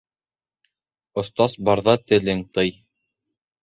[1.25, 2.77] Остаз барҙа телең тый.